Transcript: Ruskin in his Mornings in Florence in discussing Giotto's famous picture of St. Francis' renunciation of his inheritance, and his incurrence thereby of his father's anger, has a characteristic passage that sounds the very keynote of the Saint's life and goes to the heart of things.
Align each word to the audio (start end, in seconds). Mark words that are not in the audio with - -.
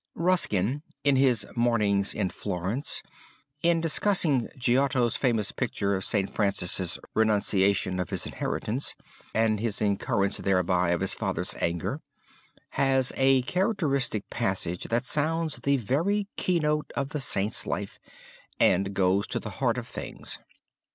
Ruskin 0.15 0.81
in 1.03 1.15
his 1.15 1.45
Mornings 1.55 2.15
in 2.15 2.31
Florence 2.31 3.03
in 3.61 3.81
discussing 3.81 4.49
Giotto's 4.57 5.15
famous 5.15 5.51
picture 5.51 5.93
of 5.95 6.03
St. 6.03 6.33
Francis' 6.33 6.97
renunciation 7.13 7.99
of 7.99 8.09
his 8.09 8.25
inheritance, 8.25 8.95
and 9.35 9.59
his 9.59 9.79
incurrence 9.79 10.37
thereby 10.37 10.89
of 10.89 11.01
his 11.01 11.13
father's 11.13 11.53
anger, 11.61 12.01
has 12.69 13.13
a 13.15 13.43
characteristic 13.43 14.27
passage 14.31 14.85
that 14.85 15.05
sounds 15.05 15.57
the 15.57 15.77
very 15.77 16.25
keynote 16.35 16.91
of 16.95 17.09
the 17.09 17.19
Saint's 17.19 17.67
life 17.67 17.99
and 18.59 18.95
goes 18.95 19.27
to 19.27 19.39
the 19.39 19.51
heart 19.61 19.77
of 19.77 19.87
things. 19.87 20.39